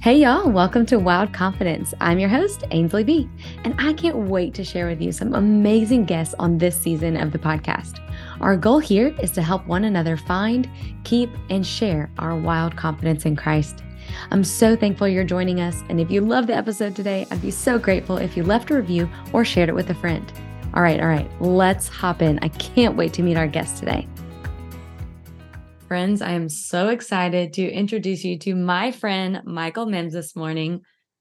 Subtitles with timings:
[0.00, 1.92] Hey, y'all, welcome to Wild Confidence.
[2.00, 3.28] I'm your host, Ainsley B,
[3.64, 7.32] and I can't wait to share with you some amazing guests on this season of
[7.32, 7.98] the podcast.
[8.40, 10.70] Our goal here is to help one another find,
[11.02, 13.82] keep, and share our wild confidence in Christ.
[14.30, 17.50] I'm so thankful you're joining us, and if you love the episode today, I'd be
[17.50, 20.32] so grateful if you left a review or shared it with a friend.
[20.74, 22.38] All right, all right, let's hop in.
[22.42, 24.06] I can't wait to meet our guest today.
[25.88, 30.80] Friends, I am so excited to introduce you to my friend Michael Mims this morning.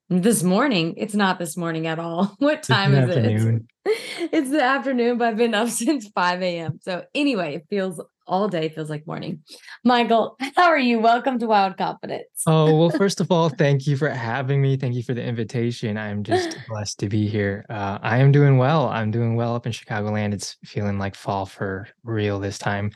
[0.10, 2.36] This morning, it's not this morning at all.
[2.40, 3.68] What time is afternoon.
[3.86, 4.32] it?
[4.34, 6.80] It's the afternoon, but I've been up since 5 a.m.
[6.82, 9.44] So, anyway, it feels all day feels like morning.
[9.84, 10.98] Michael, how are you?
[10.98, 12.26] Welcome to Wild Confidence.
[12.48, 14.78] oh, well, first of all, thank you for having me.
[14.78, 15.96] Thank you for the invitation.
[15.96, 17.68] I'm just blessed to be here.
[17.70, 18.88] Uh, I am doing well.
[18.90, 20.34] I'm doing well up in Chicagoland.
[20.34, 22.90] It's feeling like fall for real this time.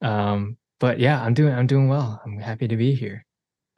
[0.00, 2.20] Um, but yeah, I'm doing I'm doing well.
[2.24, 3.24] I'm happy to be here.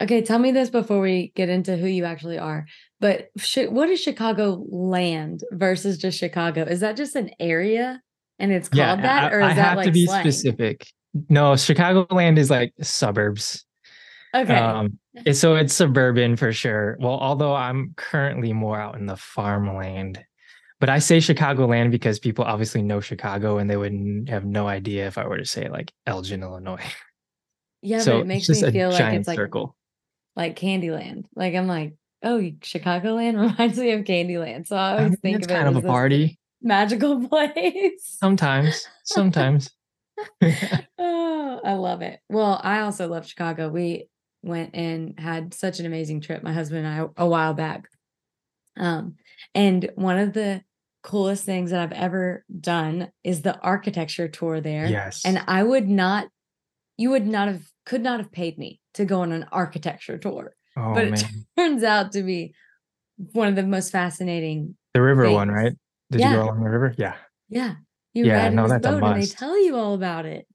[0.02, 2.66] Okay, tell me this before we get into who you actually are.
[3.00, 6.62] But sh- what is Chicago land versus just Chicago?
[6.62, 8.00] Is that just an area
[8.38, 10.22] and it's called yeah, that, or is I, I that have like to be slang?
[10.22, 10.86] specific?
[11.28, 13.66] No, Chicagoland is like suburbs.
[14.34, 14.56] Okay.
[14.56, 14.98] Um,
[15.32, 16.96] so it's suburban for sure.
[16.98, 20.24] Well, although I'm currently more out in the farmland
[20.80, 25.06] but I say Chicagoland because people obviously know Chicago and they would have no idea
[25.06, 26.82] if I were to say like Elgin, Illinois.
[27.82, 29.76] Yeah, so but it makes me feel like it's like circle.
[30.36, 31.24] like Candyland.
[31.36, 34.66] Like I'm like, oh, Chicagoland reminds me of Candyland.
[34.66, 38.16] So I always I think of it kind of a party, magical place.
[38.18, 39.70] Sometimes, sometimes.
[40.98, 42.20] oh, I love it.
[42.28, 43.68] Well, I also love Chicago.
[43.68, 44.08] We
[44.42, 47.88] went and had such an amazing trip, my husband and I, a while back.
[48.78, 49.16] Um,
[49.54, 50.62] and one of the
[51.02, 54.86] coolest things that I've ever done is the architecture tour there.
[54.86, 55.22] Yes.
[55.24, 56.28] And I would not,
[56.96, 60.54] you would not have, could not have paid me to go on an architecture tour.
[60.76, 61.14] Oh, but man.
[61.14, 61.24] it
[61.56, 62.54] turns out to be
[63.32, 64.76] one of the most fascinating.
[64.94, 65.34] The river things.
[65.34, 65.72] one, right?
[66.10, 66.30] Did yeah.
[66.30, 66.94] you go along the river?
[66.98, 67.16] Yeah.
[67.48, 67.74] Yeah.
[68.12, 69.14] You yeah, no, that's boat a must.
[69.14, 70.46] and they tell you all about it.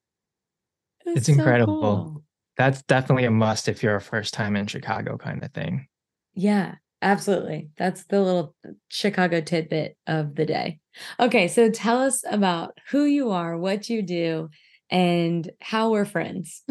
[1.06, 1.81] It's, it's so incredible.
[1.81, 2.24] Cool.
[2.58, 5.88] That's definitely a must if you're a first time in Chicago kind of thing.
[6.34, 6.75] Yeah.
[7.06, 7.70] Absolutely.
[7.78, 8.56] That's the little
[8.90, 10.80] Chicago tidbit of the day.
[11.20, 14.50] Okay, so tell us about who you are, what you do,
[14.90, 16.64] and how we're friends.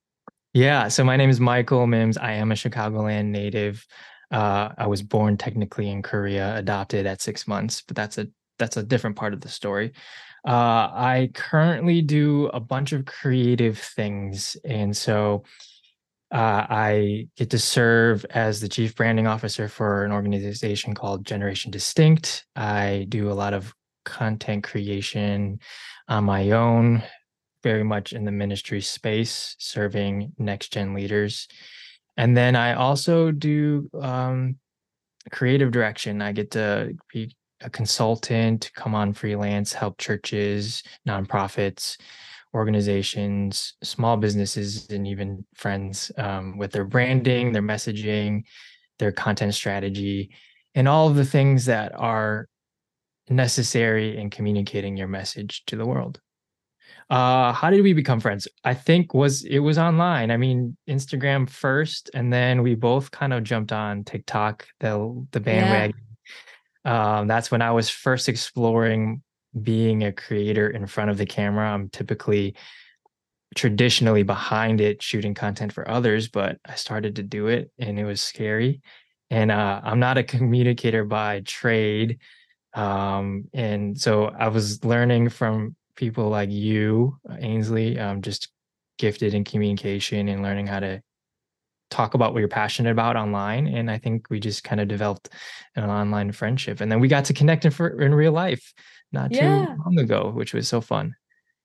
[0.52, 2.18] yeah, so my name is Michael Mims.
[2.18, 3.86] I am a Chicagoland native.
[4.30, 8.28] Uh, I was born technically in Korea, adopted at six months, but that's a
[8.58, 9.92] that's a different part of the story.
[10.46, 15.44] Uh, I currently do a bunch of creative things, and so
[16.30, 21.70] uh, I get to serve as the chief branding officer for an organization called Generation
[21.70, 22.44] Distinct.
[22.54, 23.74] I do a lot of
[24.04, 25.58] content creation
[26.08, 27.02] on my own,
[27.62, 31.48] very much in the ministry space, serving next gen leaders.
[32.16, 34.56] And then I also do um,
[35.30, 36.20] creative direction.
[36.20, 41.96] I get to be a consultant, come on freelance, help churches, nonprofits
[42.54, 48.44] organizations, small businesses, and even friends um, with their branding, their messaging,
[48.98, 50.30] their content strategy,
[50.74, 52.48] and all of the things that are
[53.28, 56.20] necessary in communicating your message to the world.
[57.10, 58.46] Uh, how did we become friends?
[58.64, 60.30] I think was it was online.
[60.30, 65.40] I mean, Instagram first, and then we both kind of jumped on TikTok, the the
[65.40, 65.96] bandwagon.
[66.84, 67.18] Yeah.
[67.18, 69.22] Um, that's when I was first exploring
[69.62, 71.68] being a creator in front of the camera.
[71.68, 72.54] I'm typically
[73.56, 78.04] traditionally behind it shooting content for others, but I started to do it and it
[78.04, 78.82] was scary.
[79.30, 82.18] And uh, I'm not a communicator by trade.
[82.74, 88.48] Um, and so I was learning from people like you, Ainsley, um, just
[88.98, 91.02] gifted in communication and learning how to
[91.90, 93.66] talk about what you're passionate about online.
[93.66, 95.30] And I think we just kind of developed
[95.74, 96.80] an online friendship.
[96.80, 98.74] And then we got to connect in, for, in real life
[99.12, 99.66] not yeah.
[99.66, 101.14] too long ago, which was so fun.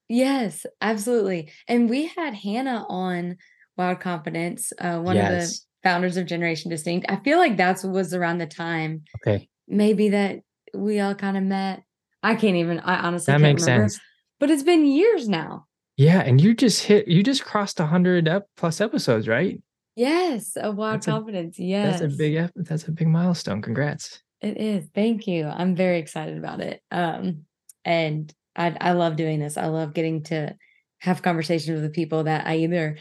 [0.09, 1.51] Yes, absolutely.
[1.67, 3.37] And we had Hannah on
[3.77, 5.31] Wild Confidence, uh, one yes.
[5.31, 5.59] of the
[5.89, 7.05] founders of Generation Distinct.
[7.09, 9.03] I feel like that was around the time.
[9.21, 9.49] Okay.
[9.67, 10.39] Maybe that
[10.73, 11.83] we all kind of met.
[12.21, 13.89] I can't even, I honestly that makes remember.
[13.89, 13.99] sense.
[14.39, 15.65] But it's been years now.
[15.97, 16.21] Yeah.
[16.21, 19.61] And you just hit, you just crossed 100 ep- plus episodes, right?
[19.95, 20.57] Yes.
[20.59, 21.59] A Wild that's Confidence.
[21.59, 21.99] A, yes.
[21.99, 23.61] That's a big, that's a big milestone.
[23.61, 24.21] Congrats.
[24.43, 24.85] It is.
[24.93, 25.47] Thank you.
[25.47, 26.81] I'm very excited about it.
[26.91, 27.45] Um,
[27.85, 29.57] and I, I love doing this.
[29.57, 30.55] I love getting to
[30.99, 32.97] have conversations with the people that I either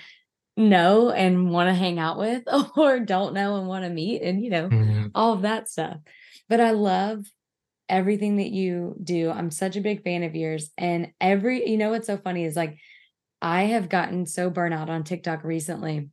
[0.56, 2.44] know and want to hang out with
[2.76, 5.06] or don't know and want to meet and, you know, mm-hmm.
[5.16, 5.96] all of that stuff.
[6.48, 7.26] But I love
[7.88, 9.30] everything that you do.
[9.30, 10.70] I'm such a big fan of yours.
[10.78, 12.78] And every, you know, what's so funny is like,
[13.40, 16.08] I have gotten so burnout on TikTok recently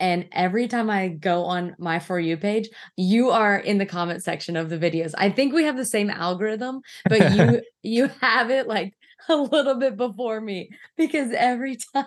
[0.00, 4.24] And every time I go on my For You page, you are in the comment
[4.24, 5.12] section of the videos.
[5.16, 8.94] I think we have the same algorithm, but you you have it like
[9.28, 12.06] a little bit before me because every time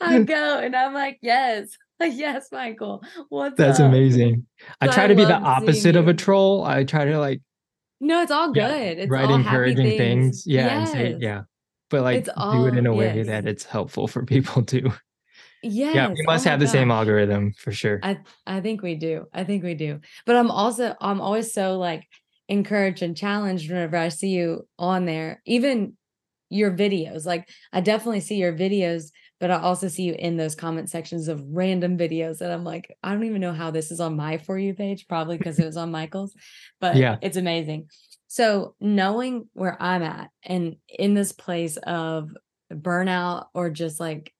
[0.00, 0.24] I hmm.
[0.24, 3.02] go and I'm like, yes, yes, Michael.
[3.30, 3.88] What's That's up?
[3.88, 4.46] amazing.
[4.80, 6.64] I try I to be the opposite of a troll.
[6.64, 7.40] I try to like
[8.00, 8.98] No, it's all yeah, good.
[8.98, 9.98] It's write all happy encouraging things.
[9.98, 10.44] things.
[10.46, 11.42] Yeah, and say yeah,
[11.88, 13.26] but like It's do it in a way yes.
[13.26, 14.92] that it's helpful for people too.
[15.64, 18.00] Yeah, we Oh must my have the same algorithm for sure.
[18.02, 19.26] I I think we do.
[19.32, 20.00] I think we do.
[20.26, 22.06] But I'm also I'm always so like
[22.48, 25.96] encouraged and challenged whenever I see you on there, even
[26.50, 27.24] your videos.
[27.24, 31.28] Like I definitely see your videos, but I also see you in those comment sections
[31.28, 34.38] of random videos that I'm like, I don't even know how this is on my
[34.38, 36.34] for you page, probably because it was on Michael's,
[36.80, 37.16] but Yeah.
[37.22, 37.88] it's amazing.
[38.28, 42.30] So knowing where I'm at and in this place of
[42.72, 44.32] burnout or just like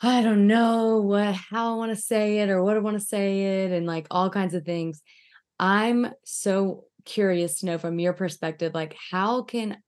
[0.00, 3.04] I don't know what how I want to say it or what I want to
[3.04, 5.02] say it and like all kinds of things.
[5.58, 9.78] I'm so curious to know from your perspective like how can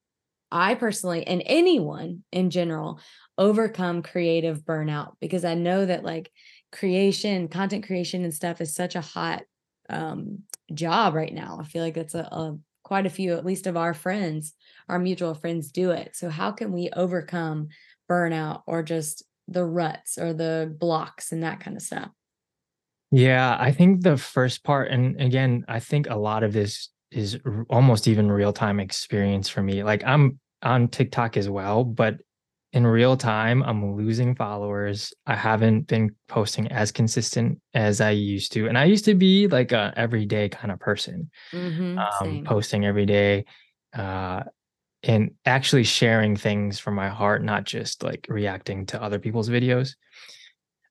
[0.51, 3.01] I personally and anyone in general
[3.37, 6.31] overcome creative burnout because I know that like
[6.73, 9.43] creation, content creation and stuff is such a hot
[9.91, 10.41] um
[10.73, 11.59] job right now.
[11.61, 14.55] I feel like that's a, a quite a few at least of our friends,
[14.89, 16.17] our mutual friends do it.
[16.17, 17.69] So how can we overcome
[18.11, 22.11] burnout or just the ruts or the blocks and that kind of stuff?
[23.11, 27.39] Yeah, I think the first part, and again, I think a lot of this is
[27.71, 29.83] almost even real time experience for me.
[29.83, 32.19] Like I'm on TikTok as well, but
[32.75, 35.15] in real time, I'm losing followers.
[35.27, 38.69] I haven't been posting as consistent as I used to.
[38.69, 41.99] And I used to be like a everyday kind of person, Mm-hmm.
[41.99, 43.47] um, posting every day,
[43.97, 44.43] uh,
[45.09, 49.95] and actually sharing things from my heart, not just like reacting to other people's videos.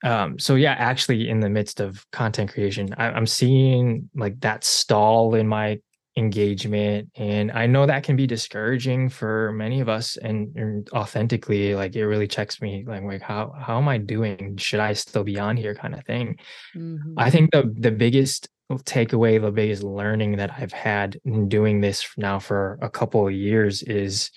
[0.04, 4.64] Um, so yeah, actually in the midst of content creation, I, I'm seeing like that
[4.64, 5.80] stall in my
[6.18, 7.10] engagement.
[7.16, 11.96] And I know that can be discouraging for many of us and, and authentically, like
[11.96, 14.58] it really checks me like, like how how am I doing?
[14.58, 16.38] Should I still be on here kind of thing?
[16.75, 17.14] Mhm.
[17.18, 22.08] I think the the biggest takeaway, the biggest learning that I've had in doing this
[22.18, 24.31] now for a couple of years is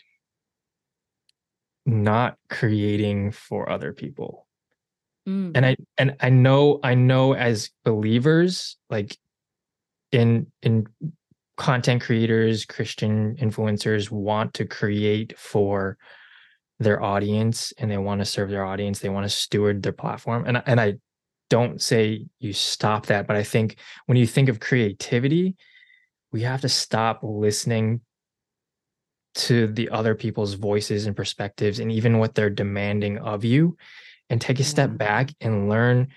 [1.87, 4.47] not creating for other people
[5.29, 5.53] Mm.
[5.55, 9.19] and i and i know i know as believers like
[10.12, 10.87] in in
[11.59, 15.99] content creators christian influencers want to create for
[16.79, 20.47] their audience and they want to serve their audience they want to steward their platform
[20.47, 20.94] and and i
[21.50, 23.76] don't say you stop that but i think
[24.06, 25.55] when you think of creativity
[26.32, 28.00] we have to stop listening
[29.35, 33.76] to the other people's voices and perspectives and even what they're demanding of you
[34.29, 36.08] and take a step back and learn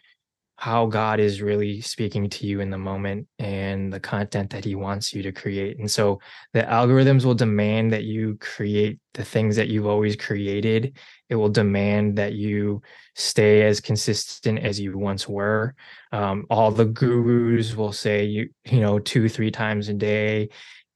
[0.64, 4.76] how God is really speaking to you in the moment and the content that he
[4.76, 5.78] wants you to create.
[5.78, 6.22] And so
[6.54, 10.98] the algorithms will demand that you create the things that you've always created.
[11.28, 12.82] It will demand that you
[13.14, 15.76] stay as consistent as you once were.
[16.14, 20.48] Um, all the gurus will say you, you know, two, three times a day.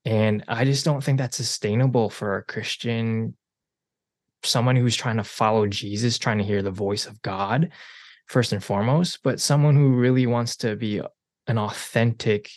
[0.05, 3.35] And I just don't think that's sustainable for a Christian,
[4.43, 7.69] someone who's trying to follow Jesus, trying to hear the voice of God
[8.27, 11.01] first and foremost, but someone who really wants to be
[11.47, 12.51] an authentic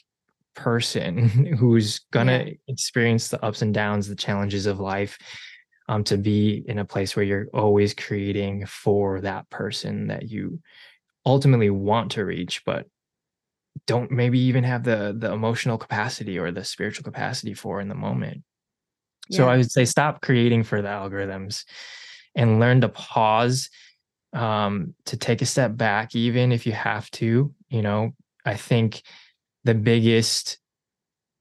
[0.55, 1.19] person
[1.59, 2.55] who's gonna Yeah.
[2.69, 5.19] experience the ups and downs, the challenges of life,
[5.89, 10.61] um, to be in a place where you're always creating for that person that you
[11.25, 12.87] ultimately want to reach, but
[13.87, 17.95] don't maybe even have the the emotional capacity or the spiritual capacity for in the
[17.95, 18.43] moment.
[19.31, 19.57] So I Yeah.
[19.59, 21.65] would say stop creating for the algorithms
[22.35, 23.71] and learn to pause
[24.33, 28.13] um to take a step back even if you have to, you know.
[28.45, 29.03] I think
[29.65, 30.59] the biggest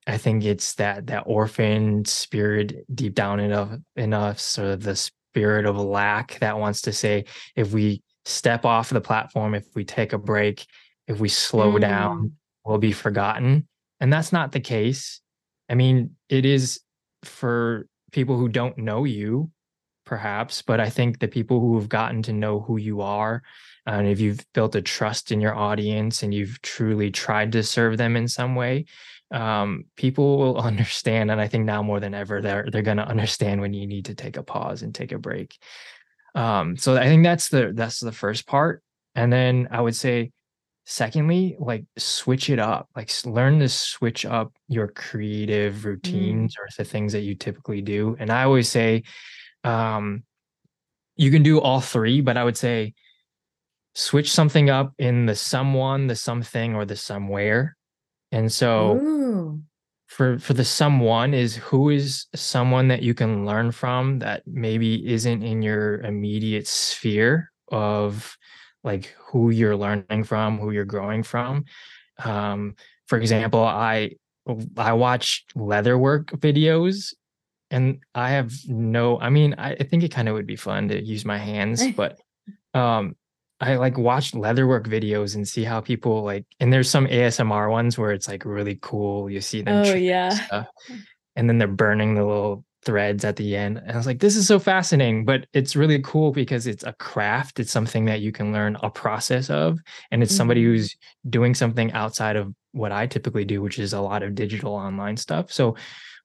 [0.08, 4.96] I think it's that that orphan spirit deep down in of in us or the
[4.96, 9.84] spirit of lack that wants to say if we step off the platform, if we
[9.86, 10.66] take a break,
[11.08, 12.32] if we slow down, Mm.
[12.66, 13.68] we'll be forgotten.
[14.00, 15.22] And that's not the case.
[15.70, 16.82] I mean, it is
[17.24, 19.52] for people who don't know you,
[20.10, 23.44] perhaps, but I think the people who have gotten to know who you are,
[23.86, 27.98] and if you've built a trust in your audience and you've truly tried to serve
[27.98, 28.86] them in some way,
[29.32, 31.30] um, people will understand.
[31.30, 34.16] And I think now more than ever, they're they're gonna understand when you need to
[34.16, 35.56] take a pause and take a break.
[36.34, 38.82] Um, so I think that's the that's the first part.
[39.14, 40.32] And then I would say
[40.86, 45.86] secondly like switch it up like learn to switch up your creative Mm.
[45.86, 49.04] routines or the things that you typically do and i always say
[49.64, 50.24] um
[51.16, 52.94] you can do all three but i would say
[54.00, 57.76] switch something up in the someone, the something, or the somewhere.
[58.32, 59.62] And so Ooh.
[60.08, 65.08] for for the someone is who is someone that you can learn from that maybe
[65.12, 68.38] isn't in your immediate sphere of
[68.84, 71.66] like who you're learning from, who you're growing from.
[72.24, 72.76] Um,
[73.08, 74.12] for example, I
[74.78, 77.14] I watch leatherwork videos
[77.72, 80.88] and I have no I mean, I, I think it kind of would be fun
[80.90, 82.20] to use my hands, but
[82.74, 83.16] um
[83.62, 87.98] I like watch leatherwork videos and see how people like and there's some ASMR ones
[87.98, 89.30] where it's like really cool.
[89.30, 90.30] You see them Oh and yeah.
[90.30, 90.68] stuff,
[91.36, 93.78] and then they're burning the little threads at the end.
[93.78, 96.94] And I was like, this is so fascinating, but it's really cool because it's a
[96.94, 97.60] craft.
[97.60, 99.80] It's something that you can learn a process of.
[100.12, 100.66] And it's somebody Mhm.
[100.66, 100.96] who's
[101.30, 105.18] doing something outside of what I typically do, which is a lot of digital online
[105.18, 105.52] stuff.
[105.52, 105.76] So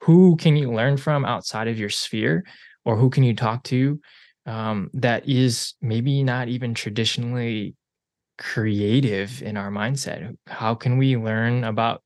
[0.00, 2.44] who can you learn from outside of your sphere?
[2.84, 4.00] Or who can you talk to
[4.46, 7.74] um, that is maybe not even traditionally
[8.36, 10.36] creative in our mindset?
[10.46, 12.02] How can we learn about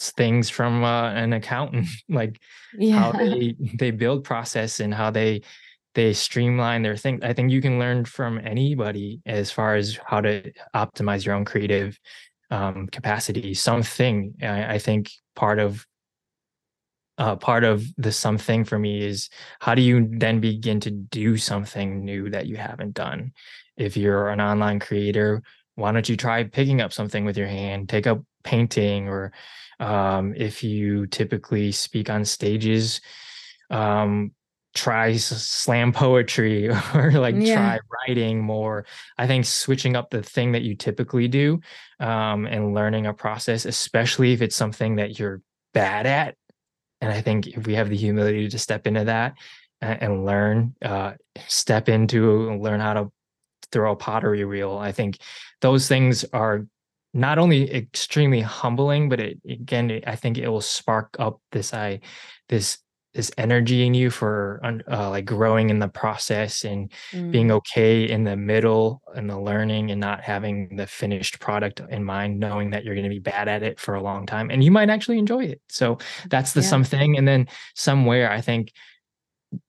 [0.00, 1.88] things from uh, an accountant?
[2.08, 2.40] like
[2.92, 5.42] how they they build process and how they
[5.94, 7.22] they streamline their thing.
[7.22, 11.44] I think you can learn from anybody as far as how to optimize your own
[11.44, 11.98] creative
[12.50, 13.54] um, capacity.
[13.54, 15.84] Something I, I think part of
[17.20, 19.28] uh, part of the something for me is
[19.60, 23.32] how do you then begin to do something new that you haven't done?
[23.76, 25.42] If you're an online creator,
[25.74, 29.32] why don't you try picking up something with your hand, take up painting, or
[29.80, 33.02] um, if you typically speak on stages,
[33.68, 34.32] um,
[34.74, 37.54] try slam poetry or like Yeah.
[37.54, 38.86] try writing more.
[39.18, 41.60] I think switching up the thing that you typically do
[41.98, 45.42] um, and learning a process, especially if it's something that you're
[45.74, 46.36] bad at,
[47.00, 49.34] and I think if we have the humility to step into that
[49.80, 51.12] and, and learn, uh,
[51.48, 53.12] step into learn how to
[53.72, 55.18] throw a pottery reel, I think
[55.60, 56.66] those things are
[57.12, 62.00] not only extremely humbling, but it again, I think it will spark up this I
[62.48, 62.78] this
[63.14, 66.92] this energy in you for uh, like growing in the process and
[67.30, 67.56] being Mm.
[67.56, 72.38] okay in the middle and the learning and not having the finished product in mind,
[72.38, 74.70] knowing that you're going to be bad at it for a long time and you
[74.70, 75.60] might actually enjoy it.
[75.68, 75.98] So
[76.28, 76.68] that's the Yeah.
[76.68, 77.18] something.
[77.18, 78.72] And then somewhere, I think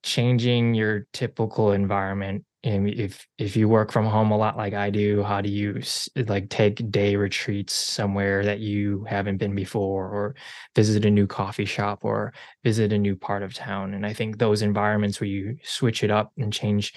[0.03, 2.45] changing your typical environment.
[2.63, 5.81] And if if you work from home a lot like I do, how do you
[6.15, 10.35] like take day retreats somewhere that you haven't been before, or
[10.75, 13.95] visit a new coffee shop, or visit a new part of town?
[13.95, 16.93] And I think those environments where you switch it up and change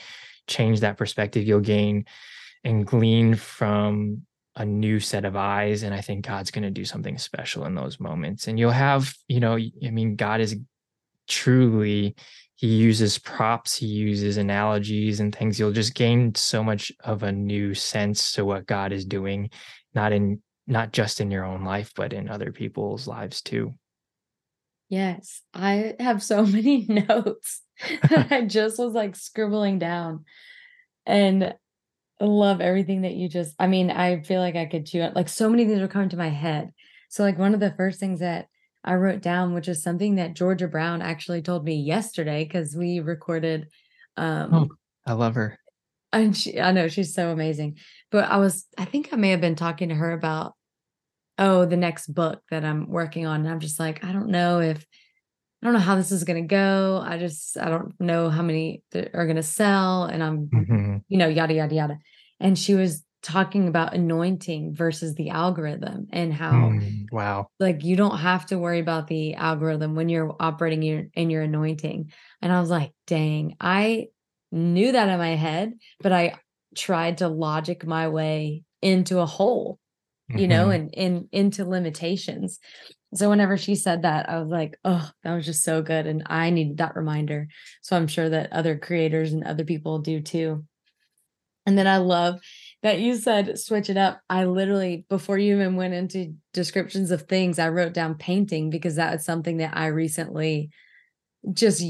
[0.47, 2.05] change that perspective, you'll gain
[2.63, 4.23] and glean from
[4.57, 5.83] a new set of eyes.
[5.83, 8.47] And I think God's going to do something special in those moments.
[8.47, 10.57] And you'll have, you know, I mean, God is
[11.29, 12.15] truly
[12.57, 17.33] he uses props he uses analogies and things you'll just gain so much of a
[17.33, 19.51] new sense to what god is doing
[19.95, 23.75] not in not just in your own life but in other people's lives too
[24.89, 25.43] Yes.
[25.53, 27.63] I have so many notes
[28.03, 30.25] that I just was like scribbling down
[31.07, 31.55] and
[32.21, 35.29] love everything that you just I mean, I feel like I could chew it like
[35.29, 36.73] so many things are coming to my head.
[37.09, 38.47] So like one of the first things that
[38.85, 43.01] I wrote down, which is something that Georgia Brown actually told me yesterday because we
[43.01, 43.69] recorded
[44.17, 44.69] oh um
[45.07, 45.59] i love her
[46.13, 47.79] and she I know she's so amazing.
[48.11, 50.55] But I was I think I may have been talking to her about
[51.37, 53.41] oh, the next book that I'm working on.
[53.41, 54.87] And I'm just like, I don't know if
[55.61, 57.03] I don't know how this is going to go.
[57.05, 61.03] I just I don't know how many are going to sell and I'm Mhm.
[61.09, 61.99] you know, yada, yada, yada.
[62.41, 67.97] And she was talking about anointing versus the algorithm and how, Mm, wow like, you
[67.97, 72.13] don't have to worry about the algorithm when you're operating your, in your anointing.
[72.43, 74.09] And I was like, dang, I
[74.51, 76.41] knew that in my head, but I
[76.77, 79.79] tried to logic my way into a hole,
[80.37, 80.75] you know, Mhm.
[80.75, 82.59] and, and into limitations.
[83.15, 86.07] So whenever she said that, I was like, oh, that was just so good.
[86.07, 87.49] And I needed that reminder.
[87.83, 90.65] So I'm sure that other creators and other people do too.
[91.67, 92.41] And then I love
[92.85, 94.21] that you said switch it up.
[94.29, 98.97] I literally, before you even went into descriptions of things, I wrote down painting because
[98.97, 100.69] that is something that I recently
[101.51, 101.83] just,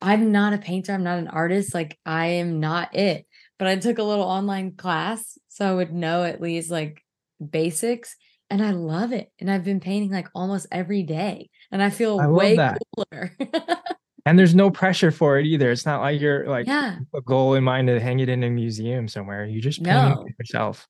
[0.00, 1.74] I'm not a painter, I'm not an artist.
[1.74, 3.24] Like, I am not it.
[3.56, 7.00] But I took a little online class so I would know at least like
[7.40, 8.16] basics.
[8.50, 9.30] And I love it.
[9.38, 11.50] And I've been painting like almost every day.
[11.70, 13.36] And I feel i way that cooler.
[14.24, 16.98] and there's no pressure for it either it's not like you're like yeah.
[17.14, 20.24] a goal in mind to hang it in a museum somewhere you just paint No.
[20.26, 20.86] it yourself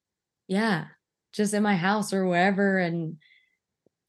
[0.48, 0.86] Yeah.
[1.32, 2.76] Just in my house or wherever.
[2.78, 3.16] And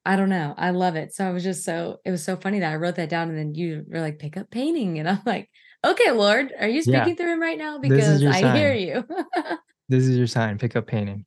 [0.05, 0.53] I don't know.
[0.57, 1.13] I love it.
[1.15, 3.37] So I was just so it was so funny that I wrote that down and
[3.37, 4.99] then you were like, pick up painting.
[4.99, 5.49] And I'm like,
[5.85, 7.15] Okay, Lord, are you speaking yeah.
[7.15, 7.77] through him right now?
[7.77, 8.55] Because I sign.
[8.55, 9.05] hear you.
[9.89, 10.57] this is your sign.
[10.57, 11.25] Pick up painting.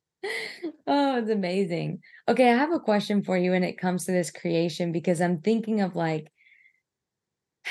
[0.85, 1.99] Oh, it's amazing.
[2.27, 5.41] Okay, I have a question for you when it comes to this creation because I'm
[5.41, 6.31] thinking of like,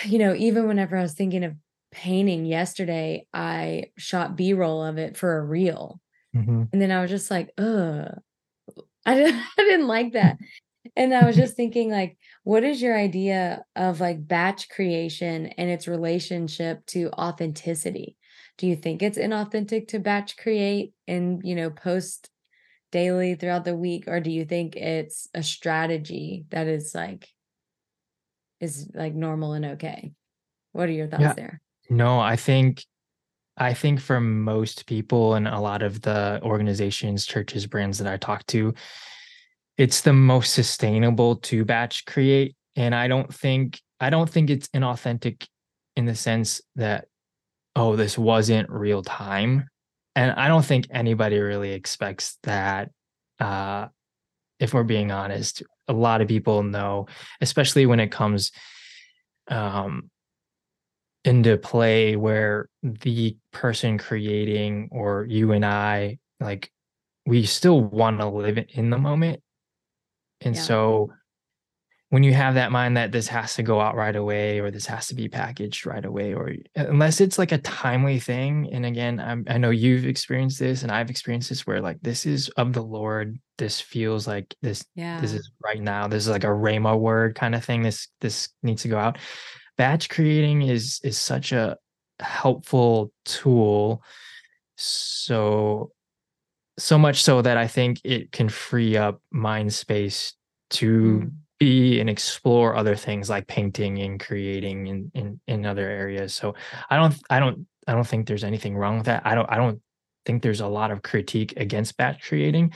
[0.05, 1.55] you know, even whenever I was thinking of
[1.93, 6.01] painting yesterday, I shot B roll of it for a reel.
[6.35, 6.65] Mm-hmm.
[6.73, 8.19] And then I was just like, ugh,
[9.05, 10.39] I didn't, I didn't like that.
[10.95, 15.71] and I was just thinking, like, what is your idea of like batch creation and
[15.71, 18.17] its relationship to authenticity?
[18.59, 22.31] Do you think it's inauthentic to batch create and, you know, post
[22.91, 24.05] daily throughout the week?
[24.07, 27.29] Or do you think it's a strategy that is like,
[28.61, 30.13] is like normal and okay?
[30.73, 31.35] What are your thoughts yeah.
[31.35, 31.61] there?
[31.89, 32.85] No, I think
[33.57, 38.19] I think for most people and a lot of the organizations, churches, brands that I
[38.19, 38.75] talk to,
[39.79, 42.55] it's the most sustainable to batch create.
[42.77, 45.47] And I don't think I don't think it's inauthentic
[45.97, 47.07] in the sense that,
[47.75, 49.69] oh, this wasn't real time.
[50.15, 52.91] And I don't think anybody really expects that.
[53.39, 53.89] Uh,
[54.59, 57.07] if we're being honest, a lot of people know,
[57.41, 58.53] especially when it comes
[59.49, 60.11] um,
[61.25, 66.71] into play where the person creating or you and I like
[67.27, 69.43] we still want to live in the moment.
[70.41, 70.63] And yeah.
[70.63, 71.13] so
[72.11, 74.87] when you have that mind that this has to go out right away or this
[74.87, 79.19] has to be packaged right away or unless it's like a timely thing and again
[79.19, 82.73] I'm, i know you've experienced this and i've experienced this where like this is of
[82.73, 85.21] the lord this feels like this yeah.
[85.21, 88.49] this is right now this is like a rhema word kind of thing this this
[88.63, 89.19] needs to go out
[89.77, 91.77] batch creating is is such a
[92.21, 94.03] helpful tool
[94.77, 95.91] so
[96.79, 100.35] so much so that i think it can free up mind space
[100.71, 101.31] to mm.
[101.59, 106.35] Be and explore other things like painting and creating in, in in other areas.
[106.35, 106.55] So
[106.91, 109.23] i don't i don't i don't think there's anything wrong with that.
[109.25, 109.81] I don't i don't
[110.25, 112.73] think there's a lot of critique against batch creating.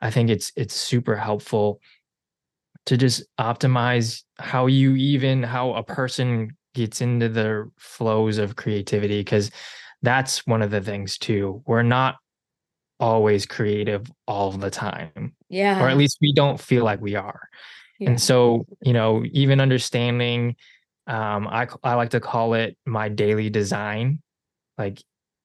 [0.00, 1.80] I think it's it's super helpful
[2.86, 9.20] to just optimize how you even how a person gets into the flows of creativity
[9.20, 9.50] because
[10.02, 11.62] that's one of the things too.
[11.66, 12.16] We're not
[13.00, 17.48] always creative all the time yeah or at least we don't feel like we are
[18.04, 18.10] yeah.
[18.10, 20.54] and so you know even understanding
[21.06, 24.20] um i i like to call it my daily design
[24.78, 25.02] like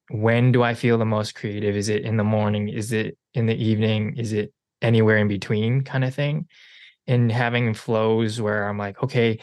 [0.10, 1.76] when do i feel the most creative?
[1.76, 2.70] Is it in the morning?
[2.70, 4.16] Is it in the evening?
[4.18, 6.48] Is it anywhere in between kind of thing?
[7.08, 9.40] And having flows where I'm like, okay,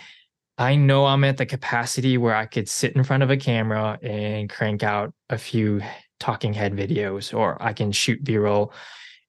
[0.58, 3.98] I know I'm at the capacity where I could sit in front of a camera
[4.02, 5.82] and crank out a few
[6.18, 8.72] talking head videos, or I can shoot B roll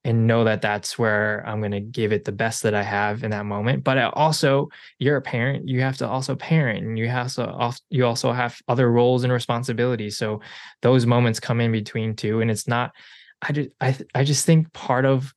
[0.08, 3.26] and know that that's where I'm going to give it the best that I have
[3.26, 3.84] in that moment.
[3.84, 7.74] But uh, also, you're a parent, you have to also parent, and you have to
[7.90, 10.18] you also have other roles and responsibilities.
[10.18, 10.40] So
[10.82, 12.94] those moments come in between too, and it's not.
[13.42, 15.34] I just I I just think part of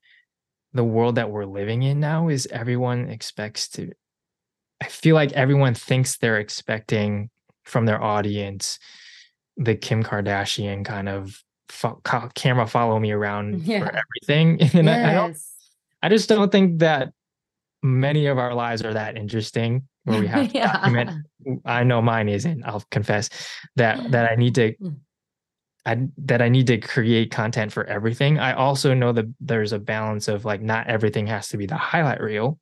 [0.72, 3.90] the world that we're living in now is everyone expects to
[4.80, 7.28] I feel like everyone thinks they're expecting
[7.64, 8.78] from their audience
[9.56, 12.00] the Kim Kardashian kind of fo-
[12.34, 13.80] camera follow me around yeah.
[13.80, 15.06] for everything and yes.
[15.06, 15.36] I, I don't
[16.02, 17.12] I just don't think that
[17.82, 20.72] many of our lives are that interesting where we have to yeah.
[20.72, 21.10] document
[21.64, 23.30] I know mine isn't I'll confess
[23.76, 24.96] that that I need to mm.
[25.86, 28.38] I, that I need to create content for everything.
[28.38, 31.76] I also know that there's a balance of like not everything has to be the
[31.76, 32.58] highlight reel.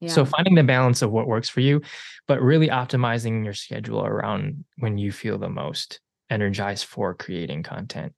[0.00, 0.10] Yeah.
[0.10, 1.82] So finding the balance of what works for you,
[2.26, 8.14] but really optimizing your schedule around when you feel the most energized for creating content.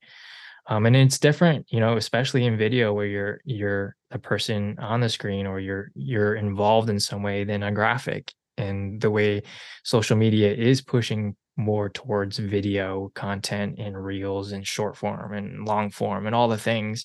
[0.68, 5.00] Um, and it's different, you know, especially in video where you're you're a person on
[5.00, 8.32] the screen or you're you're involved in some way than a graphic.
[8.58, 9.42] And the way
[9.82, 15.90] social media is pushing more towards video content and reels and short form and long
[15.90, 17.04] form and all the things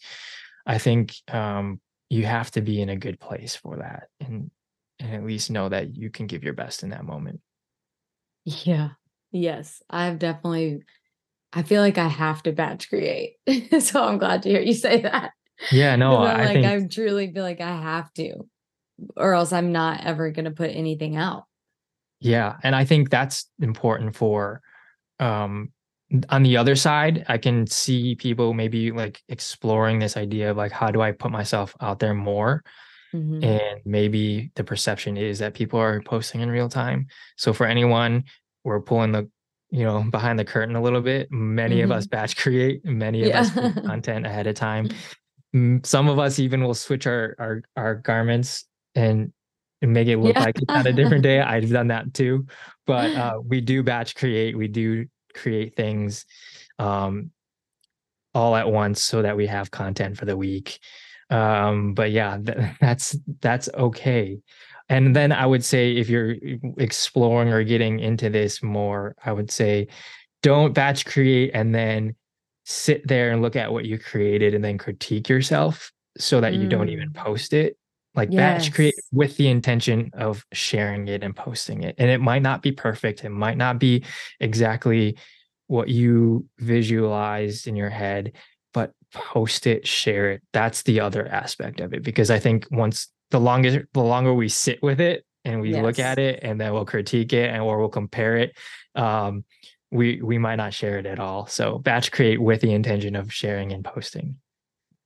[0.65, 4.49] i think um, you have to be in a good place for that and
[4.99, 7.41] and at least know that you can give your best in that moment.
[8.45, 8.89] Yeah.
[9.31, 9.81] Yes.
[9.89, 10.83] I've definitely
[11.53, 13.35] i feel like i have to batch create
[13.79, 15.31] so i'm glad to hear you say that
[15.71, 16.65] yeah no i like think...
[16.65, 18.33] i truly feel like i have to
[19.15, 21.45] or else i'm not ever going to put anything out
[22.19, 24.61] yeah, and I think that's important for
[25.19, 25.71] um
[26.29, 30.71] on the other side, I can see people maybe like exploring this idea of like
[30.71, 32.63] how do I put myself out there more?
[33.13, 33.43] Mm-hmm.
[33.43, 37.07] And maybe the perception is that people are posting in real time.
[37.35, 38.23] So for anyone,
[38.63, 39.29] we're pulling the
[39.69, 41.31] you know behind the curtain a little bit.
[41.31, 41.91] Many mm-hmm.
[41.91, 42.15] of us mm-hmm.
[42.15, 43.41] batch create, many of yeah.
[43.41, 43.51] us
[43.85, 44.89] content ahead of time.
[45.83, 49.31] Some of us even will switch our our our garments and
[49.81, 50.43] and make it look yeah.
[50.43, 51.39] like it's on a different day.
[51.41, 52.47] I've done that too.
[52.85, 56.25] But uh, we do batch create, we do create things
[56.79, 57.31] um,
[58.33, 60.79] all at once so that we have content for the week.
[61.29, 64.39] Um, but yeah, th- that's that's okay.
[64.89, 66.35] And then I would say if you're
[66.77, 69.87] exploring or getting into this more, I would say
[70.43, 72.15] don't batch create and then
[72.65, 76.61] sit there and look at what you created and then critique yourself so that mm.
[76.61, 77.15] you don't even mm.
[77.15, 77.77] post it
[78.13, 78.65] like yes.
[78.65, 82.61] batch create with the intention of sharing it and posting it and it might not
[82.61, 84.03] be perfect it might not be
[84.41, 85.17] exactly
[85.67, 88.33] what you visualized in your head
[89.13, 93.39] post it share it that's the other aspect of it because i think once the
[93.39, 95.81] longer the longer we sit with it and we yes.
[95.81, 98.57] look at it and then we'll critique it and or we'll compare it
[98.95, 99.45] um,
[99.91, 103.33] we we might not share it at all so batch create with the intention of
[103.33, 104.35] sharing and posting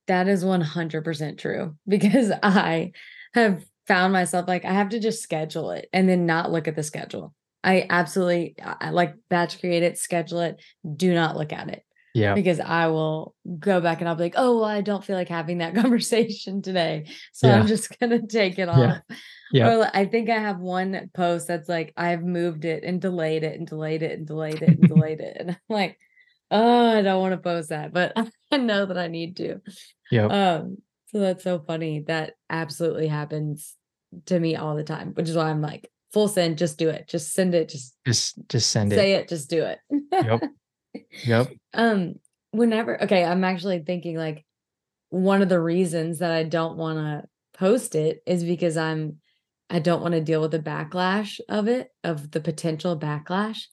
[0.07, 2.91] that is 100% true because I
[3.33, 6.75] have found myself like I have to just schedule it and then not look at
[6.75, 7.33] the schedule.
[7.63, 10.61] I absolutely I like batch create it, schedule it,
[10.95, 11.83] do not look at it.
[12.13, 12.33] Yeah.
[12.33, 15.29] Because I will go back and I'll be like, oh, well, I don't feel like
[15.29, 17.07] having that conversation today.
[17.33, 17.59] So yeah.
[17.59, 18.77] I'm just going to take it off.
[18.77, 18.99] Yeah.
[19.53, 19.75] Yeah.
[19.75, 23.57] Or I think I have one post that's like, I've moved it and delayed it
[23.57, 25.37] and delayed it and delayed it and delayed it.
[25.39, 25.97] And I'm like,
[26.51, 28.13] oh, I don't want to post that, but
[28.51, 29.59] I know that I need to.
[30.09, 30.25] Yeah.
[30.25, 32.03] Um, so that's so funny.
[32.07, 33.75] That absolutely happens
[34.27, 37.07] to me all the time, which is why I'm like, full send, just do it.
[37.07, 37.69] Just send it.
[37.69, 38.95] Just just just send it.
[38.95, 39.79] Say it, just do it.
[40.11, 40.41] yep.
[41.25, 41.53] Yep.
[41.73, 42.15] Um,
[42.51, 44.45] whenever okay, I'm actually thinking like
[45.09, 49.19] one of the reasons that I don't want to post it is because I'm
[49.69, 53.63] I don't want to deal with the backlash of it, of the potential backlash.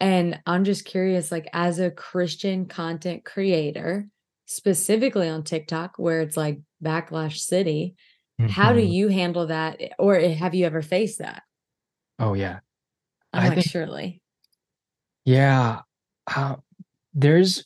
[0.00, 4.08] And I'm just curious, like as a Christian content creator,
[4.46, 7.94] specifically on TikTok, where it's like backlash city,
[8.40, 8.50] mm-hmm.
[8.50, 8.90] how do mm-hmm.
[8.90, 9.80] you handle that?
[10.00, 11.44] Or have you ever faced that?
[12.18, 12.58] Oh yeah.
[13.32, 14.22] I'm I like, think, surely.
[15.24, 15.80] Yeah.
[16.26, 16.56] Uh,
[17.14, 17.64] there's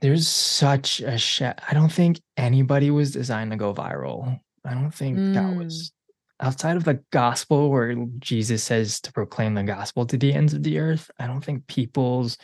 [0.00, 4.38] there's such a sh- I don't think anybody was designed to go viral.
[4.64, 5.34] I don't think mm.
[5.34, 5.92] that was
[6.40, 10.62] outside of the gospel where Jesus says to proclaim the gospel to the ends of
[10.62, 12.36] the earth, I don't think people's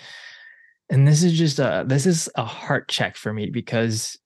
[0.91, 4.19] and this is just a this is a heart check for me because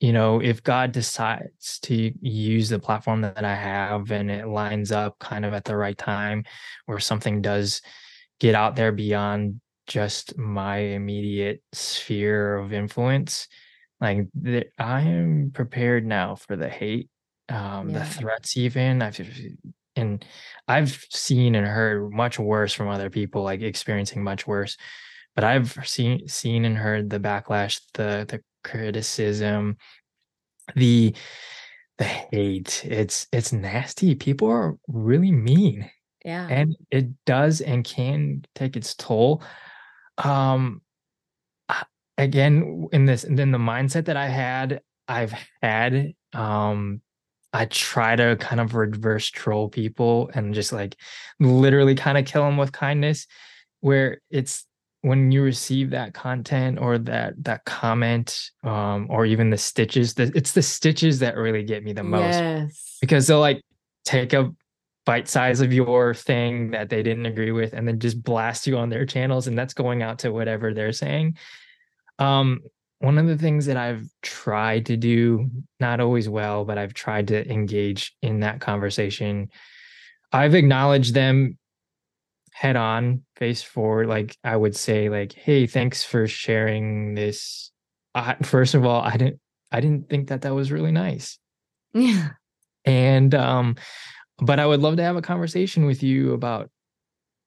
[0.00, 4.90] you know if god decides to use the platform that i have and it lines
[4.90, 6.42] up kind of at the right time
[6.86, 7.82] where something does
[8.40, 13.48] get out there beyond just my immediate sphere of influence
[14.00, 17.08] like the, i am prepared now for the hate
[17.48, 18.00] um, yeah.
[18.00, 19.20] the threats even I've
[19.96, 20.24] and
[20.68, 24.76] I've seen and heard much worse from other people, like experiencing much worse.
[25.34, 29.76] But I've seen seen and heard the backlash, the the criticism,
[30.74, 31.14] the
[31.98, 32.84] the hate.
[32.84, 34.14] It's it's nasty.
[34.14, 35.90] People are really mean.
[36.24, 36.46] Yeah.
[36.48, 39.42] And it does and can take its toll.
[40.18, 40.82] Um
[42.18, 47.00] again in this and then the mindset that I had, I've had um
[47.52, 50.96] I try to kind of reverse troll people and just like
[51.40, 53.26] literally kind of kill them with kindness
[53.80, 54.66] where it's
[55.00, 60.32] when you receive that content or that that comment um or even the stitches the,
[60.34, 62.98] it's the stitches that really get me the most yes.
[63.00, 63.62] because they'll like
[64.04, 64.50] take a
[65.06, 68.76] bite size of your thing that they didn't agree with and then just blast you
[68.76, 71.36] on their channels and that's going out to whatever they're saying
[72.18, 72.60] um
[72.98, 77.28] one of the things that I've tried to do, not always well, but I've tried
[77.28, 79.50] to engage in that conversation.
[80.32, 81.58] I've acknowledged them
[82.52, 84.08] head on, face forward.
[84.08, 87.70] Like I would say, like, "Hey, thanks for sharing this."
[88.14, 89.40] I, first of all, I didn't,
[89.70, 91.38] I didn't think that that was really nice.
[91.92, 92.30] Yeah.
[92.86, 93.76] And um,
[94.38, 96.70] but I would love to have a conversation with you about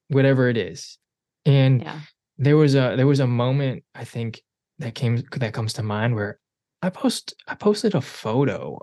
[0.10, 0.98] whatever it is.
[1.46, 2.00] And yeah.
[2.38, 4.42] there was a there was a moment I think
[4.80, 6.40] that came that comes to mind where
[6.82, 8.80] I post I posted a photo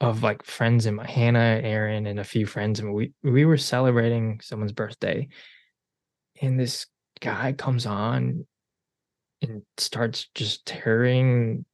[0.00, 3.56] of like friends in my Hannah, Aaron, and a few friends, and we we were
[3.56, 5.28] celebrating someone's birthday,
[6.40, 6.86] and this
[7.20, 8.46] guy comes on
[9.42, 11.64] and starts just tearing,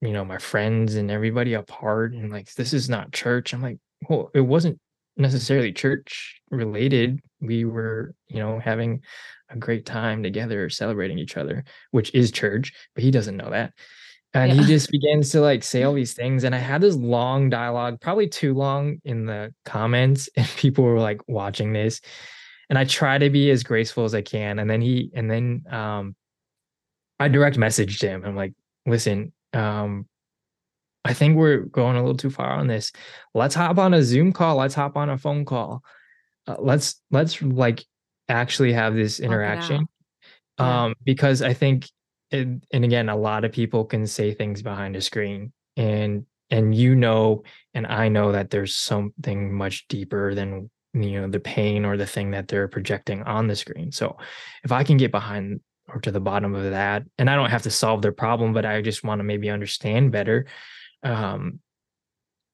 [0.00, 3.52] you know, my friends and everybody apart, and like this is not church.
[3.52, 4.80] I'm like, well, it wasn't
[5.16, 7.20] necessarily church related.
[7.40, 9.02] We were, you know, having
[9.48, 13.72] a great time together celebrating each other, which is church, but he doesn't know that.
[14.32, 14.62] And yeah.
[14.62, 16.44] he just begins to like say all these things.
[16.44, 21.00] And I had this long dialogue, probably too long in the comments, and people were
[21.00, 22.00] like watching this.
[22.68, 24.60] And I try to be as graceful as I can.
[24.60, 26.14] And then he, and then um
[27.18, 28.24] I direct messaged him.
[28.24, 28.54] I'm like,
[28.86, 30.06] listen, um,
[31.04, 32.92] I think we're going a little too far on this.
[33.34, 34.56] Let's hop on a Zoom call.
[34.56, 35.82] Let's hop on a phone call.
[36.46, 37.84] Uh, let's let's like
[38.28, 39.86] actually have this interaction.
[40.58, 40.84] Yeah.
[40.84, 41.88] Um, because I think
[42.30, 46.74] it, and again, a lot of people can say things behind a screen and and
[46.74, 51.84] you know and I know that there's something much deeper than you know the pain
[51.84, 53.90] or the thing that they're projecting on the screen.
[53.90, 54.18] So
[54.64, 57.62] if I can get behind or to the bottom of that and I don't have
[57.62, 60.46] to solve their problem but I just want to maybe understand better
[61.02, 61.60] um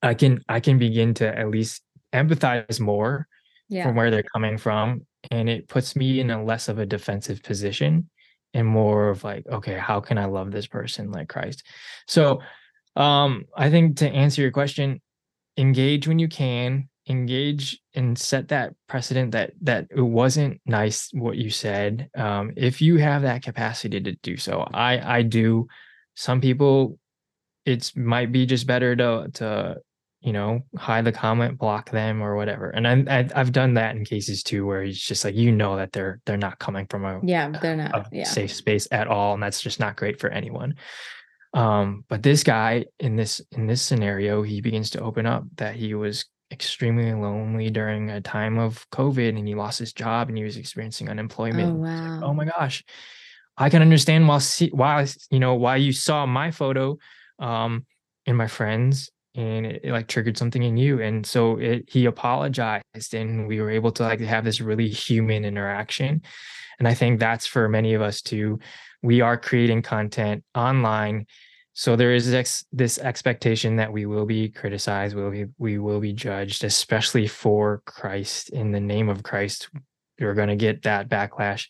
[0.01, 1.81] I can I can begin to at least
[2.13, 3.27] empathize more
[3.69, 3.83] yeah.
[3.83, 7.43] from where they're coming from and it puts me in a less of a defensive
[7.43, 8.09] position
[8.53, 11.63] and more of like okay how can i love this person like christ?
[12.07, 12.41] So
[12.95, 15.01] um i think to answer your question
[15.57, 21.37] engage when you can engage and set that precedent that that it wasn't nice what
[21.37, 24.67] you said um if you have that capacity to do so.
[24.73, 25.67] I i do.
[26.15, 26.97] Some people
[27.67, 29.77] it's might be just better to to
[30.21, 32.69] you know, hide the comment, block them or whatever.
[32.69, 35.77] And I'm, I, I've done that in cases too, where it's just like, you know,
[35.77, 38.23] that they're, they're not coming from a, yeah, they're not a yeah.
[38.23, 39.35] safe space at all.
[39.35, 40.75] And that's just not great for anyone.
[41.53, 45.75] Um, but this guy in this, in this scenario, he begins to open up that
[45.75, 50.37] he was extremely lonely during a time of COVID and he lost his job and
[50.37, 51.77] he was experiencing unemployment.
[51.77, 52.15] Oh, wow.
[52.15, 52.83] Like, oh my gosh.
[53.55, 54.39] I can understand why,
[54.71, 56.97] why, you know, why you saw my photo,
[57.39, 57.85] um,
[58.25, 62.05] and my friends and it, it, like triggered something in you and so it, he
[62.05, 66.21] apologized and we were able to like have this really human interaction
[66.79, 68.59] and i think that's for many of us too.
[69.03, 71.27] We are creating content online
[71.73, 75.99] so there is this, this expectation that we will be criticized will be we will
[75.99, 79.69] be judged especially for christ in the name of christ
[80.17, 81.69] you're going to get that backlash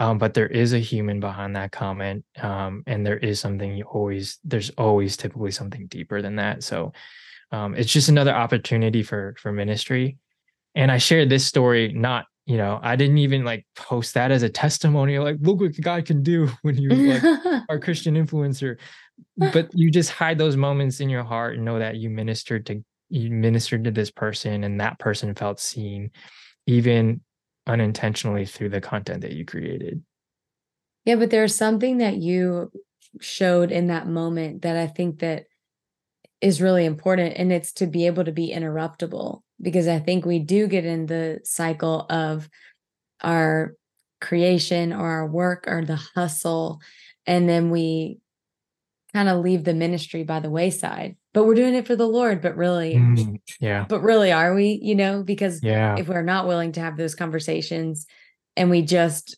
[0.00, 3.84] um, but there is a human behind that comment um, and there is something you
[3.84, 6.64] always there's always typically something deeper than that.
[6.64, 6.94] So
[7.52, 10.16] um, it's just another opportunity for for ministry.
[10.74, 14.44] And i shared this story not you know i didn't even like post that as
[14.44, 17.24] a testimonial like look what god can do when you like
[17.68, 18.76] are a christian influencer.
[19.36, 22.82] But you just hide those moments in your heart and know that you ministered to
[23.10, 26.10] you ministered to this person and that person felt seen.
[26.66, 27.20] Even
[27.66, 30.02] unintentionally through the content that you created.
[31.04, 32.70] Yeah, but there's something that you
[33.20, 35.44] showed in that moment that I think that
[36.40, 40.38] is really important and it's to be able to be interruptible because I think we
[40.38, 42.48] do get in the cycle of
[43.20, 43.74] our
[44.20, 46.80] creation or our work or the hustle
[47.26, 48.18] and then we
[49.12, 52.40] kind of leave the ministry by the wayside but we're doing it for the lord
[52.40, 53.84] but really mm, yeah.
[53.88, 55.22] but really are we you know?
[55.22, 55.96] Because yeah.
[55.98, 58.06] if we're not willing to have those conversations
[58.56, 59.36] and we just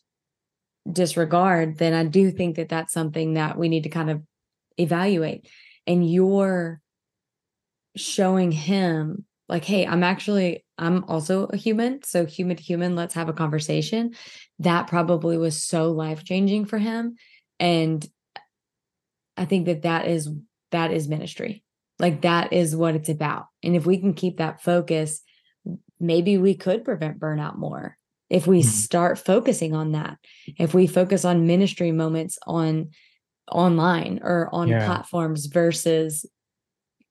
[0.91, 4.21] disregard then i do think that that's something that we need to kind of
[4.77, 5.47] evaluate.
[5.85, 6.81] And you're
[7.95, 13.13] showing him like hey i'm actually i'm also a human so human to human let's
[13.13, 14.13] have a conversation.
[14.59, 17.17] That probably was so life changing for him
[17.59, 18.05] and
[19.37, 20.29] I think that that is
[20.71, 21.62] that is ministry.
[21.99, 23.47] Like that is what it's about.
[23.61, 25.21] And if we can keep that focus,
[25.99, 27.97] maybe we could prevent burnout more.
[28.29, 28.69] If we mm-hmm.
[28.69, 30.17] start focusing on that.
[30.57, 32.89] If we focus on ministry moments on
[33.51, 34.85] online or on yeah.
[34.85, 36.25] platforms versus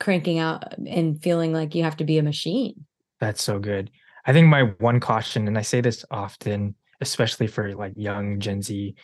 [0.00, 2.86] cranking out and feeling like you have to be a machine.
[3.20, 3.90] That's so good.
[4.26, 8.62] I think my one caution, and I say this often, especially for like young Gen
[8.62, 8.94] Z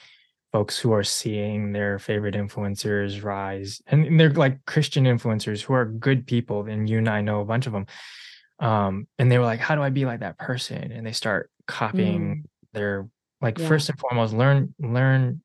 [0.52, 5.84] folks who are seeing their favorite influencers rise and they're like christian influencers who are
[5.84, 7.86] good people and you and i know a bunch of them
[8.60, 11.50] um, and they were like how do i be like that person and they start
[11.66, 12.42] copying mm.
[12.72, 13.08] their
[13.40, 13.68] like yeah.
[13.68, 15.42] first and foremost learn learn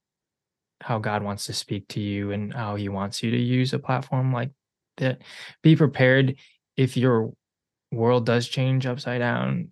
[0.82, 3.80] how god wants to speak to you and how he wants you to use a
[3.80, 4.52] platform like
[4.98, 5.22] that
[5.62, 6.36] be prepared
[6.78, 7.34] if your
[7.92, 9.70] world does change upside down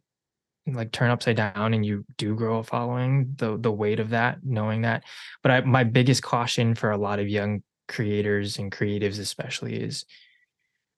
[0.74, 4.40] like turn upside down and you do grow a following the the weight of that
[4.44, 5.04] knowing that
[5.44, 10.06] but I, my biggest caution for a lot of young creators and creatives especially is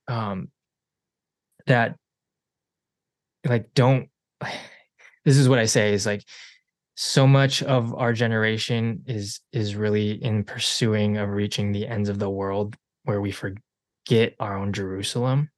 [0.07, 0.49] um
[1.67, 1.95] that
[3.45, 4.09] like don't
[5.25, 6.23] this is what i say is like
[6.95, 12.19] so much of our generation is is really in pursuing of reaching the ends of
[12.19, 15.49] the world where we forget our own jerusalem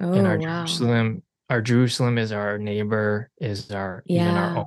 [0.00, 0.64] oh, and our wow.
[0.64, 4.22] jerusalem our Jerusalem is our neighbor, is our yeah.
[4.22, 4.66] even our own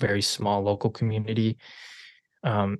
[0.00, 1.58] very small local community.
[2.42, 2.78] Um,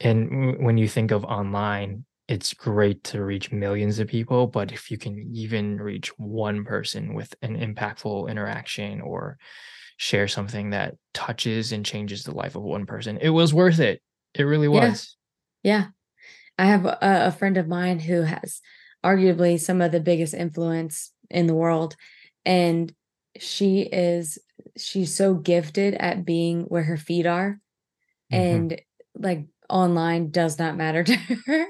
[0.00, 4.72] and w- when you think of online, it's great to reach millions of people, but
[4.72, 9.36] if you can even reach one person with an impactful interaction or
[9.98, 14.00] share something that touches and changes the life of one person, it was worth it.
[14.34, 15.16] It really was.
[15.62, 15.76] Yeah.
[15.78, 15.86] yeah.
[16.58, 18.60] I have a, a friend of mine who has
[19.04, 21.94] arguably some of the biggest influence in the world
[22.44, 22.92] and
[23.38, 24.38] she is
[24.76, 27.60] she's so gifted at being where her feet are
[28.32, 28.36] mm-hmm.
[28.36, 28.80] and
[29.14, 31.66] like online does not matter to her.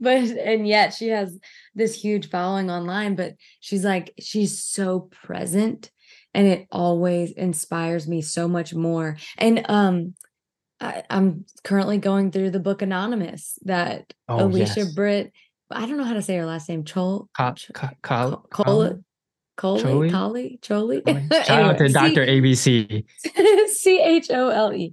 [0.00, 1.38] but and yet she has
[1.74, 5.90] this huge following online, but she's like, she's so present
[6.34, 9.16] and it always inspires me so much more.
[9.38, 10.14] And um
[10.80, 14.94] I, am currently going through the book Anonymous that oh, Alicia yes.
[14.94, 15.32] Britt,
[15.70, 17.28] I don't know how to say her last name, Chol,
[19.62, 21.02] Coley, Coley, Chole.
[21.46, 22.26] Shout out to Dr.
[22.26, 23.04] ABC.
[23.68, 24.92] C H O L E.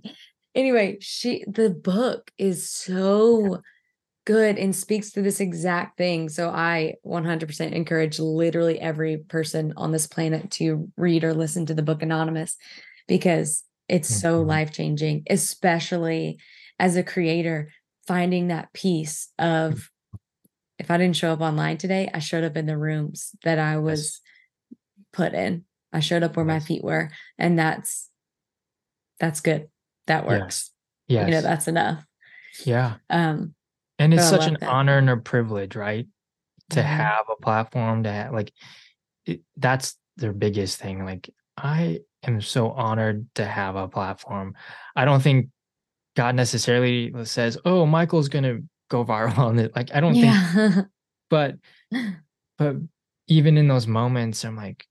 [0.53, 3.61] Anyway, she the book is so
[4.25, 6.29] good and speaks to this exact thing.
[6.29, 11.73] So I 100% encourage literally every person on this planet to read or listen to
[11.73, 12.55] the book Anonymous
[13.07, 14.19] because it's mm-hmm.
[14.19, 16.37] so life changing, especially
[16.77, 17.71] as a creator,
[18.05, 19.89] finding that piece of
[20.77, 23.77] if I didn't show up online today, I showed up in the rooms that I
[23.77, 24.21] was
[25.19, 25.65] put in.
[25.91, 28.09] I showed up where my feet were, and that's
[29.19, 29.69] that's good.
[30.07, 30.71] That works.
[31.07, 31.25] Yeah.
[31.25, 32.05] You know, that's enough.
[32.65, 32.95] Yeah.
[33.09, 33.53] Um,
[33.97, 34.69] and it's such an that.
[34.69, 36.07] honor and a privilege, right?
[36.71, 36.87] To mm-hmm.
[36.87, 38.53] have a platform to have, like
[39.25, 41.03] it, that's their biggest thing.
[41.03, 44.55] Like I am so honored to have a platform.
[44.95, 45.49] I don't think
[46.15, 50.53] God necessarily says, "Oh, Michael's going to go viral on it." Like I don't yeah.
[50.53, 50.85] think
[51.29, 51.55] but
[52.57, 52.75] but
[53.27, 54.85] even in those moments I'm like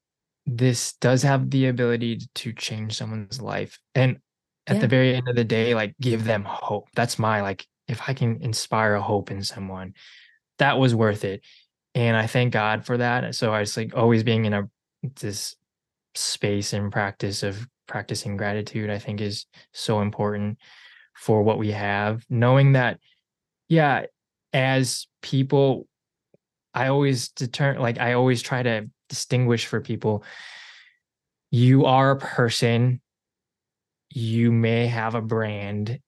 [0.48, 4.18] this does have the ability to change someone's life and
[4.66, 4.80] at yeah.
[4.80, 6.88] the very end of the day like give them hope.
[6.94, 9.94] That's my like if i can inspire a hope in someone
[10.58, 11.42] that was worth it.
[11.94, 13.34] And i thank god for that.
[13.34, 14.68] So i was like always being in a
[15.20, 15.54] this
[16.14, 20.58] space and practice of practicing gratitude i think is so important
[21.14, 22.24] for what we have.
[22.30, 23.00] Knowing that
[23.68, 24.06] yeah
[24.54, 25.86] as people
[26.72, 30.24] i always deter like i always try to distinguish for people.
[31.50, 33.00] You are a person.
[34.10, 36.00] You may have a brand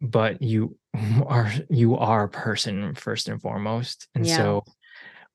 [0.00, 0.76] but you
[1.26, 4.08] are you are a person first and foremost.
[4.14, 4.36] And yeah.
[4.36, 4.64] so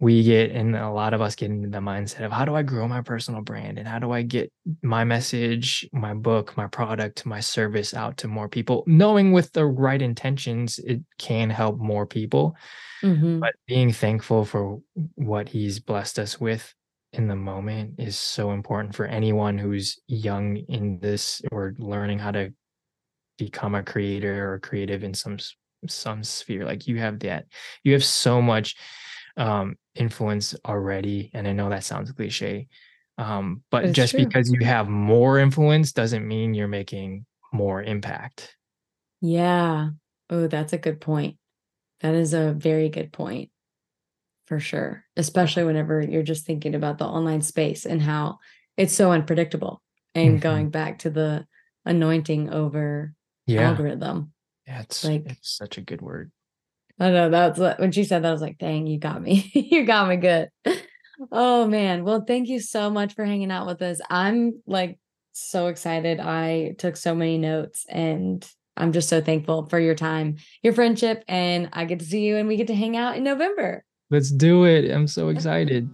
[0.03, 2.61] we get and a lot of us get into the mindset of how do i
[2.61, 3.79] grow my personal brand?
[3.79, 8.27] And how do i get my message my book my product my service out to
[8.27, 8.83] more people?
[8.85, 12.55] Knowing with the right intentions it can help more people.
[13.03, 13.39] Mm-hmm.
[13.39, 14.79] but being thankful for
[15.15, 16.73] what he's blessed us with
[17.11, 22.31] in the moment is so important for anyone who's young in this or learning how
[22.31, 22.53] to
[23.37, 25.37] become a creator or creative in some
[25.87, 26.65] some sphere.
[26.65, 27.45] Like you have that.
[27.83, 28.75] You have so much
[29.35, 32.67] um influence already and i know that sounds cliche
[33.17, 34.25] um but it's just true.
[34.25, 38.56] because you have more influence doesn't mean you're making more impact
[39.21, 39.89] yeah
[40.29, 41.38] oh that's a good point
[42.01, 43.49] that is a very good point
[44.45, 48.39] for sure, especially whenever you're just thinking about the online space and how
[48.77, 49.82] it's so unpredictable.
[50.15, 50.39] And mm-hmm.
[50.39, 51.47] going back to the
[51.86, 53.13] anointing over
[53.47, 53.69] yeah.
[53.69, 54.32] algorithm.
[54.67, 56.32] Yeah, it's like it's such a good word.
[56.99, 59.49] I know that's what, when she said that, I was like, dang, you got me.
[59.53, 60.49] you got me good.
[61.32, 62.03] Oh man.
[62.03, 63.99] Well, thank you so much for hanging out with us.
[64.10, 64.99] I'm like
[65.32, 66.19] so excited.
[66.19, 71.23] I took so many notes and I'm just so thankful for your time, your friendship,
[71.27, 73.84] and I get to see you and we get to hang out in November.
[74.10, 74.89] Let's do it.
[74.91, 75.89] I'm so excited.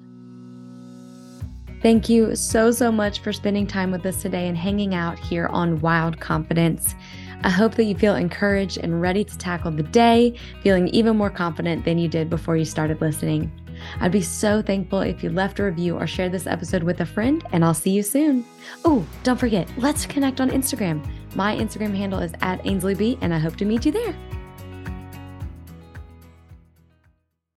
[1.81, 5.47] Thank you so, so much for spending time with us today and hanging out here
[5.47, 6.93] on Wild Confidence.
[7.41, 11.29] I hope that you feel encouraged and ready to tackle the day, feeling even more
[11.29, 13.51] confident than you did before you started listening.
[14.01, 17.05] I'd be so thankful if you left a review or shared this episode with a
[17.05, 18.45] friend, and I'll see you soon.
[18.83, 21.05] Oh, don't forget, let's connect on Instagram.
[21.35, 24.13] My Instagram handle is at AinsleyB, and I hope to meet you there.